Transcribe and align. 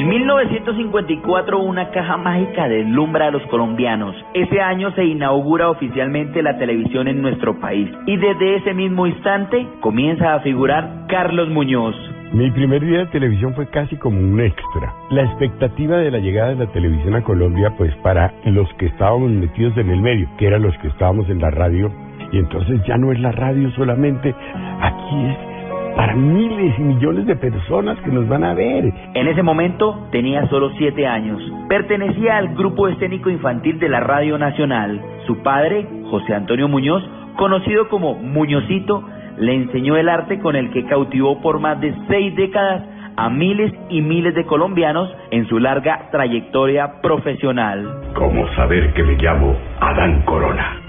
En 0.00 0.08
1954 0.08 1.58
una 1.58 1.90
caja 1.90 2.16
mágica 2.16 2.66
deslumbra 2.68 3.26
a 3.26 3.30
los 3.30 3.42
colombianos. 3.48 4.16
Ese 4.32 4.58
año 4.58 4.90
se 4.92 5.04
inaugura 5.04 5.68
oficialmente 5.68 6.42
la 6.42 6.56
televisión 6.56 7.06
en 7.06 7.20
nuestro 7.20 7.60
país 7.60 7.90
y 8.06 8.16
desde 8.16 8.56
ese 8.56 8.72
mismo 8.72 9.06
instante 9.06 9.68
comienza 9.80 10.32
a 10.32 10.40
figurar 10.40 11.04
Carlos 11.06 11.50
Muñoz. 11.50 11.94
Mi 12.32 12.50
primer 12.50 12.80
día 12.80 13.00
de 13.00 13.06
televisión 13.08 13.52
fue 13.52 13.68
casi 13.68 13.94
como 13.96 14.18
un 14.18 14.40
extra. 14.40 14.94
La 15.10 15.24
expectativa 15.24 15.98
de 15.98 16.10
la 16.10 16.18
llegada 16.18 16.54
de 16.54 16.64
la 16.64 16.72
televisión 16.72 17.14
a 17.14 17.22
Colombia, 17.22 17.74
pues 17.76 17.94
para 17.96 18.32
los 18.46 18.72
que 18.78 18.86
estábamos 18.86 19.30
metidos 19.30 19.76
en 19.76 19.90
el 19.90 20.00
medio, 20.00 20.30
que 20.38 20.46
eran 20.46 20.62
los 20.62 20.74
que 20.78 20.88
estábamos 20.88 21.28
en 21.28 21.42
la 21.42 21.50
radio, 21.50 21.92
y 22.32 22.38
entonces 22.38 22.80
ya 22.86 22.96
no 22.96 23.12
es 23.12 23.20
la 23.20 23.32
radio 23.32 23.70
solamente, 23.72 24.34
aquí 24.80 25.26
es 25.26 25.49
para 25.96 26.14
miles 26.14 26.78
y 26.78 26.82
millones 26.82 27.26
de 27.26 27.36
personas 27.36 27.98
que 28.00 28.10
nos 28.10 28.28
van 28.28 28.44
a 28.44 28.54
ver. 28.54 28.92
En 29.14 29.28
ese 29.28 29.42
momento 29.42 30.08
tenía 30.10 30.46
solo 30.48 30.70
siete 30.78 31.06
años. 31.06 31.40
Pertenecía 31.68 32.36
al 32.36 32.54
grupo 32.54 32.88
escénico 32.88 33.30
infantil 33.30 33.78
de 33.78 33.88
la 33.88 34.00
Radio 34.00 34.38
Nacional. 34.38 35.00
Su 35.26 35.42
padre, 35.42 35.86
José 36.10 36.34
Antonio 36.34 36.68
Muñoz, 36.68 37.02
conocido 37.36 37.88
como 37.88 38.14
Muñozito, 38.14 39.04
le 39.38 39.54
enseñó 39.54 39.96
el 39.96 40.08
arte 40.08 40.38
con 40.40 40.56
el 40.56 40.70
que 40.70 40.86
cautivó 40.86 41.40
por 41.40 41.60
más 41.60 41.80
de 41.80 41.94
seis 42.08 42.34
décadas 42.36 42.82
a 43.16 43.28
miles 43.28 43.72
y 43.88 44.00
miles 44.00 44.34
de 44.34 44.46
colombianos 44.46 45.10
en 45.30 45.46
su 45.48 45.58
larga 45.58 46.08
trayectoria 46.10 47.00
profesional. 47.02 48.12
¿Cómo 48.14 48.48
saber 48.54 48.92
que 48.94 49.02
me 49.02 49.14
llamo 49.16 49.56
Adán 49.80 50.22
Corona? 50.22 50.80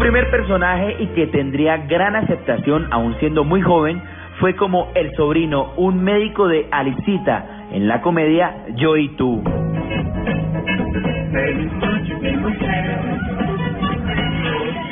Primer 0.00 0.30
personaje 0.30 0.96
y 0.98 1.06
que 1.08 1.26
tendría 1.26 1.76
gran 1.76 2.16
aceptación 2.16 2.88
aún 2.90 3.14
siendo 3.20 3.44
muy 3.44 3.60
joven 3.60 4.02
fue 4.40 4.56
como 4.56 4.88
el 4.94 5.14
sobrino, 5.14 5.74
un 5.76 6.02
médico 6.02 6.48
de 6.48 6.66
Alicita, 6.70 7.66
en 7.70 7.86
la 7.86 8.00
comedia 8.00 8.64
Yo 8.76 8.96
y 8.96 9.08
tú. 9.10 9.44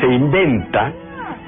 Se 0.00 0.06
inventa 0.06 0.92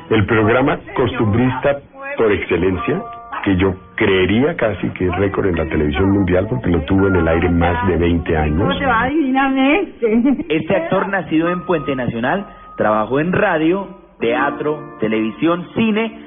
el 0.09 0.25
programa 0.25 0.79
costumbrista 0.97 1.77
por 2.17 2.33
excelencia, 2.33 3.03
que 3.45 3.57
yo 3.57 3.75
creería 3.97 4.57
casi 4.57 4.89
que 4.91 5.07
es 5.07 5.17
récord 5.17 5.47
en 5.47 5.57
la 5.57 5.67
televisión 5.67 6.11
mundial 6.11 6.47
porque 6.49 6.71
lo 6.71 6.81
tuvo 6.83 7.09
en 7.09 7.17
el 7.17 7.29
aire 7.29 7.51
más 7.51 7.87
de 7.87 7.97
20 7.99 8.37
años. 8.37 8.59
¿Cómo 8.61 8.79
te 8.79 8.87
va 8.87 9.09
divinamente? 9.09 10.47
Este 10.49 10.75
actor 10.75 11.09
nacido 11.09 11.51
en 11.51 11.67
Puente 11.67 11.95
Nacional 11.95 12.47
trabajó 12.77 13.21
en 13.21 13.33
radio, 13.33 13.89
teatro, 14.19 14.97
televisión, 15.01 15.67
cine, 15.75 16.19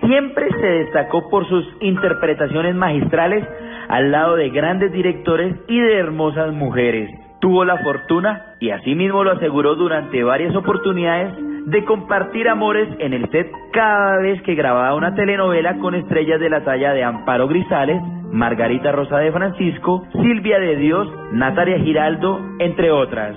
siempre 0.00 0.48
se 0.60 0.66
destacó 0.66 1.28
por 1.30 1.48
sus 1.48 1.64
interpretaciones 1.80 2.74
magistrales 2.74 3.46
al 3.88 4.10
lado 4.10 4.36
de 4.36 4.50
grandes 4.50 4.92
directores 4.92 5.54
y 5.68 5.78
de 5.80 5.98
hermosas 5.98 6.52
mujeres. 6.52 7.10
Tuvo 7.40 7.64
la 7.64 7.78
fortuna, 7.78 8.56
y 8.60 8.70
asimismo 8.70 9.22
lo 9.22 9.32
aseguró 9.32 9.74
durante 9.74 10.24
varias 10.24 10.54
oportunidades, 10.56 11.32
de 11.66 11.84
compartir 11.84 12.48
amores 12.48 12.88
en 13.00 13.12
el 13.12 13.28
set 13.30 13.50
cada 13.72 14.18
vez 14.18 14.40
que 14.42 14.54
grababa 14.54 14.94
una 14.94 15.14
telenovela 15.14 15.76
con 15.78 15.94
estrellas 15.94 16.40
de 16.40 16.48
la 16.48 16.64
talla 16.64 16.92
de 16.92 17.04
Amparo 17.04 17.48
Grisales, 17.48 18.00
Margarita 18.30 18.92
Rosa 18.92 19.18
de 19.18 19.32
Francisco, 19.32 20.06
Silvia 20.12 20.58
de 20.58 20.76
Dios, 20.76 21.08
Natalia 21.32 21.78
Giraldo, 21.78 22.40
entre 22.60 22.90
otras. 22.90 23.36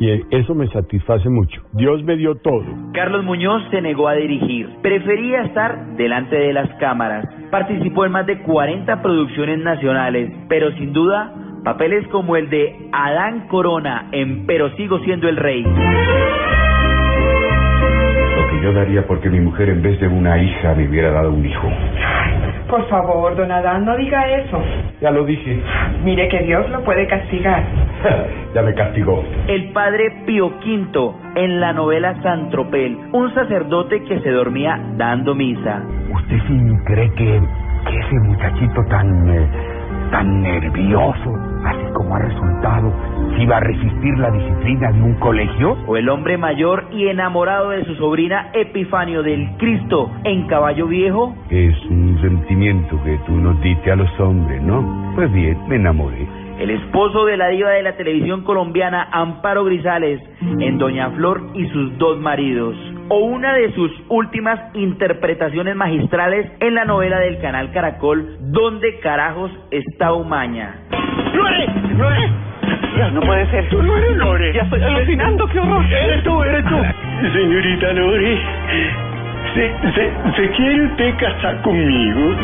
Y 0.00 0.10
eso 0.30 0.54
me 0.54 0.68
satisface 0.68 1.28
mucho. 1.28 1.60
Dios 1.72 2.04
me 2.04 2.16
dio 2.16 2.36
todo. 2.36 2.64
Carlos 2.92 3.24
Muñoz 3.24 3.62
se 3.70 3.80
negó 3.82 4.06
a 4.06 4.14
dirigir. 4.14 4.68
Prefería 4.80 5.42
estar 5.42 5.96
delante 5.96 6.36
de 6.36 6.52
las 6.52 6.72
cámaras. 6.78 7.26
Participó 7.50 8.04
en 8.04 8.12
más 8.12 8.26
de 8.26 8.40
40 8.42 9.02
producciones 9.02 9.58
nacionales, 9.58 10.30
pero 10.48 10.70
sin 10.72 10.92
duda, 10.92 11.34
papeles 11.64 12.06
como 12.08 12.36
el 12.36 12.48
de 12.48 12.90
Adán 12.92 13.48
Corona 13.48 14.08
en 14.12 14.46
Pero 14.46 14.70
sigo 14.76 15.00
siendo 15.00 15.28
el 15.28 15.36
rey. 15.36 15.64
Lo 15.64 15.70
que 18.50 18.62
yo 18.62 18.72
daría 18.72 19.04
porque 19.06 19.28
mi 19.30 19.40
mujer 19.40 19.68
en 19.70 19.82
vez 19.82 20.00
de 20.00 20.06
una 20.06 20.40
hija 20.40 20.74
me 20.76 20.88
hubiera 20.88 21.10
dado 21.10 21.32
un 21.32 21.44
hijo. 21.44 21.68
Por 22.68 22.86
favor, 22.88 23.34
don 23.34 23.50
Adán, 23.50 23.86
no 23.86 23.96
diga 23.96 24.28
eso. 24.28 24.62
Ya 25.00 25.10
lo 25.10 25.24
dije. 25.24 25.62
Mire 26.04 26.28
que 26.28 26.40
Dios 26.40 26.68
lo 26.70 26.84
puede 26.84 27.06
castigar. 27.06 27.64
ya 28.54 28.62
me 28.62 28.74
castigó. 28.74 29.24
El 29.46 29.70
padre 29.72 30.10
Pío 30.26 30.48
V 30.48 31.14
en 31.36 31.60
la 31.60 31.72
novela 31.72 32.14
San 32.22 32.50
Tropel, 32.50 32.98
un 33.12 33.32
sacerdote 33.34 34.02
que 34.04 34.20
se 34.20 34.30
dormía 34.30 34.78
dando 34.96 35.34
misa. 35.34 35.82
¿Usted 36.12 36.36
sí 36.46 36.60
cree 36.84 37.10
que, 37.14 37.40
que 37.88 37.98
ese 38.00 38.14
muchachito 38.24 38.84
tan, 38.90 39.28
eh, 39.30 39.48
tan 40.10 40.42
nervioso, 40.42 41.34
así 41.64 41.77
como 41.92 42.16
ha 42.16 42.18
resultado, 42.18 42.92
si 43.36 43.46
va 43.46 43.58
a 43.58 43.60
resistir 43.60 44.18
la 44.18 44.30
disciplina 44.30 44.92
de 44.92 45.02
un 45.02 45.14
colegio? 45.14 45.76
O 45.86 45.96
el 45.96 46.08
hombre 46.08 46.36
mayor 46.36 46.86
y 46.92 47.08
enamorado 47.08 47.70
de 47.70 47.84
su 47.84 47.94
sobrina 47.96 48.50
Epifanio 48.52 49.22
del 49.22 49.56
Cristo 49.58 50.10
en 50.24 50.46
Caballo 50.46 50.86
Viejo. 50.86 51.34
Es 51.50 51.76
un 51.86 52.18
sentimiento 52.20 53.02
que 53.04 53.18
tú 53.26 53.32
nos 53.32 53.60
diste 53.60 53.92
a 53.92 53.96
los 53.96 54.20
hombres, 54.20 54.62
¿no? 54.62 55.12
Pues 55.14 55.32
bien, 55.32 55.58
me 55.68 55.76
enamoré. 55.76 56.26
El 56.58 56.70
esposo 56.70 57.24
de 57.24 57.36
la 57.36 57.48
diva 57.48 57.70
de 57.70 57.82
la 57.82 57.96
televisión 57.96 58.42
colombiana 58.42 59.08
Amparo 59.12 59.64
Grisales 59.64 60.20
en 60.58 60.78
Doña 60.78 61.10
Flor 61.10 61.50
y 61.54 61.68
sus 61.68 61.96
dos 61.98 62.18
maridos. 62.18 62.74
O 63.10 63.18
una 63.18 63.54
de 63.54 63.72
sus 63.74 63.92
últimas 64.08 64.58
interpretaciones 64.74 65.76
magistrales 65.76 66.50
en 66.58 66.74
la 66.74 66.84
novela 66.84 67.20
del 67.20 67.40
canal 67.40 67.70
Caracol, 67.72 68.38
¿Dónde 68.40 68.98
carajos 68.98 69.52
está 69.70 70.12
Umaña? 70.12 70.74
¡Lore! 71.38 71.66
¡Lore! 71.96 72.30
No 73.12 73.20
puede 73.20 73.46
ser. 73.50 73.68
Tú 73.68 73.82
no 73.82 73.96
eres 73.96 74.16
Lore. 74.16 74.52
Ya 74.52 74.62
estoy 74.62 74.82
alucinando, 74.82 75.46
qué 75.48 75.58
horror. 75.60 75.84
Eres 75.84 76.22
tú, 76.24 76.42
eres 76.42 76.64
tú. 76.64 76.76
Señorita 77.32 77.92
Lore, 77.92 78.38
¿se, 79.54 79.72
se, 79.94 80.12
¿se 80.36 80.50
quiere 80.56 80.86
usted 80.86 81.14
casar 81.18 81.62
conmigo? 81.62 82.34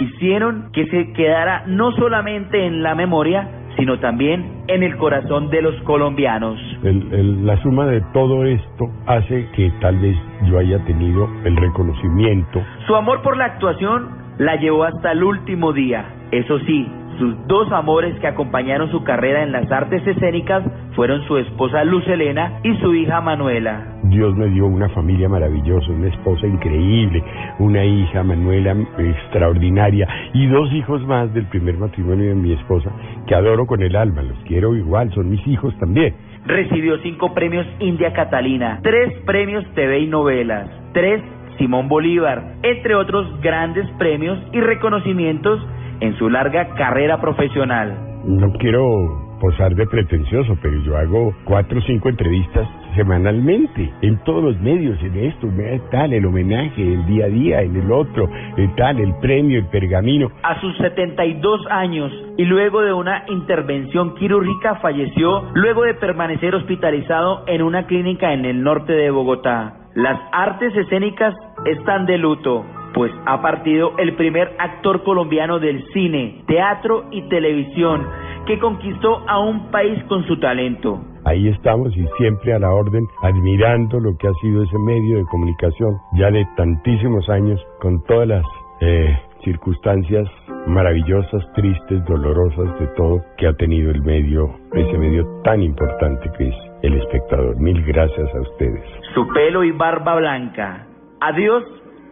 hicieron 0.00 0.70
que 0.72 0.86
se 0.86 1.12
quedara 1.12 1.64
no 1.66 1.90
solamente 1.92 2.64
en 2.66 2.82
la 2.82 2.94
memoria, 2.94 3.48
sino 3.76 3.98
también 3.98 4.62
en 4.68 4.82
el 4.84 4.96
corazón 4.96 5.50
de 5.50 5.60
los 5.62 5.74
colombianos. 5.82 6.58
El- 6.84 7.12
el- 7.12 7.46
la 7.46 7.56
suma 7.62 7.86
de 7.86 8.00
todo 8.12 8.44
esto 8.44 8.86
hace 9.06 9.46
que 9.56 9.70
tal 9.80 9.98
vez 9.98 10.16
yo 10.44 10.58
haya 10.58 10.78
tenido 10.84 11.28
el 11.44 11.56
reconocimiento. 11.56 12.62
Su 12.86 12.94
amor 12.96 13.22
por 13.22 13.36
la 13.36 13.46
actuación 13.46 14.08
la 14.38 14.54
llevó 14.56 14.84
hasta 14.84 15.12
el 15.12 15.22
último 15.24 15.72
día. 15.72 16.04
Eso 16.30 16.58
sí, 16.60 16.88
sus 17.18 17.34
dos 17.46 17.70
amores 17.72 18.18
que 18.20 18.26
acompañaron 18.26 18.90
su 18.90 19.02
carrera 19.04 19.42
en 19.42 19.52
las 19.52 19.70
artes 19.70 20.06
escénicas 20.06 20.62
fueron 20.94 21.22
su 21.26 21.36
esposa 21.36 21.84
Luz 21.84 22.06
Helena 22.06 22.60
y 22.62 22.76
su 22.78 22.94
hija 22.94 23.20
Manuela. 23.20 23.98
Dios 24.04 24.34
me 24.36 24.46
dio 24.46 24.66
una 24.66 24.88
familia 24.90 25.28
maravillosa, 25.28 25.90
una 25.90 26.08
esposa 26.08 26.46
increíble, 26.46 27.22
una 27.58 27.84
hija, 27.84 28.22
Manuela, 28.22 28.74
extraordinaria, 28.98 30.08
y 30.32 30.46
dos 30.46 30.72
hijos 30.72 31.04
más 31.06 31.32
del 31.34 31.46
primer 31.46 31.76
matrimonio 31.76 32.28
de 32.28 32.34
mi 32.34 32.52
esposa, 32.52 32.90
que 33.26 33.34
adoro 33.34 33.66
con 33.66 33.82
el 33.82 33.96
alma, 33.96 34.22
los 34.22 34.38
quiero 34.44 34.74
igual, 34.74 35.12
son 35.12 35.30
mis 35.30 35.46
hijos 35.46 35.76
también. 35.78 36.14
Recibió 36.46 36.98
cinco 36.98 37.34
premios 37.34 37.66
India 37.80 38.12
Catalina, 38.12 38.80
tres 38.82 39.12
premios 39.26 39.64
TV 39.74 40.00
y 40.00 40.06
novelas, 40.06 40.68
tres 40.92 41.22
Simón 41.58 41.88
Bolívar, 41.88 42.54
entre 42.62 42.94
otros 42.94 43.40
grandes 43.40 43.88
premios 43.98 44.38
y 44.52 44.60
reconocimientos 44.60 45.60
en 46.00 46.16
su 46.18 46.28
larga 46.28 46.74
carrera 46.74 47.20
profesional. 47.20 47.96
No 48.24 48.52
quiero 48.58 49.28
posar 49.40 49.74
de 49.74 49.86
pretencioso, 49.86 50.56
pero 50.60 50.80
yo 50.82 50.96
hago 50.96 51.34
cuatro 51.44 51.78
o 51.78 51.82
cinco 51.82 52.08
entrevistas 52.08 52.68
semanalmente, 52.96 53.92
en 54.02 54.18
todos 54.24 54.42
los 54.42 54.60
medios, 54.60 55.00
en 55.02 55.16
esto, 55.16 55.48
tal, 55.90 56.12
el 56.12 56.26
homenaje, 56.26 56.82
el 56.82 57.06
día 57.06 57.26
a 57.26 57.28
día, 57.28 57.62
en 57.62 57.76
el 57.76 57.92
otro, 57.92 58.28
el 58.56 58.74
tal, 58.74 58.98
el 58.98 59.14
premio, 59.20 59.58
el 59.58 59.66
pergamino. 59.66 60.30
A 60.42 60.60
sus 60.60 60.76
72 60.78 61.60
años 61.70 62.12
y 62.36 62.44
luego 62.44 62.82
de 62.82 62.92
una 62.92 63.24
intervención 63.28 64.14
quirúrgica 64.16 64.76
falleció 64.76 65.44
luego 65.54 65.84
de 65.84 65.94
permanecer 65.94 66.54
hospitalizado 66.54 67.44
en 67.46 67.62
una 67.62 67.86
clínica 67.86 68.32
en 68.32 68.44
el 68.44 68.62
norte 68.62 68.92
de 68.92 69.10
Bogotá. 69.10 69.74
Las 69.94 70.18
artes 70.32 70.74
escénicas 70.76 71.34
están 71.66 72.06
de 72.06 72.18
luto, 72.18 72.64
pues 72.98 73.12
ha 73.26 73.40
partido 73.40 73.92
el 73.96 74.16
primer 74.16 74.56
actor 74.58 75.04
colombiano 75.04 75.60
del 75.60 75.86
cine, 75.92 76.42
teatro 76.48 77.04
y 77.12 77.22
televisión 77.28 78.04
que 78.44 78.58
conquistó 78.58 79.22
a 79.28 79.38
un 79.38 79.70
país 79.70 80.02
con 80.08 80.26
su 80.26 80.40
talento. 80.40 81.00
Ahí 81.24 81.46
estamos 81.46 81.96
y 81.96 82.04
siempre 82.16 82.54
a 82.54 82.58
la 82.58 82.72
orden, 82.72 83.06
admirando 83.22 84.00
lo 84.00 84.16
que 84.16 84.26
ha 84.26 84.32
sido 84.40 84.64
ese 84.64 84.76
medio 84.80 85.18
de 85.18 85.24
comunicación 85.26 85.96
ya 86.14 86.28
de 86.32 86.44
tantísimos 86.56 87.28
años, 87.28 87.64
con 87.80 88.02
todas 88.02 88.26
las 88.26 88.44
eh, 88.80 89.16
circunstancias 89.44 90.28
maravillosas, 90.66 91.52
tristes, 91.54 92.04
dolorosas 92.04 92.80
de 92.80 92.86
todo 92.96 93.22
que 93.36 93.46
ha 93.46 93.52
tenido 93.52 93.92
el 93.92 94.02
medio, 94.02 94.50
ese 94.72 94.98
medio 94.98 95.24
tan 95.44 95.62
importante 95.62 96.28
que 96.36 96.48
es 96.48 96.54
el 96.82 96.94
espectador. 96.94 97.56
Mil 97.60 97.80
gracias 97.84 98.34
a 98.34 98.40
ustedes. 98.40 98.82
su 99.14 99.24
pelo 99.28 99.62
y 99.62 99.70
barba 99.70 100.16
blanca. 100.16 100.84
Adiós 101.20 101.64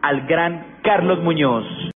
al 0.06 0.24
gran 0.26 0.78
Carlos 0.82 1.18
Muñoz. 1.18 1.86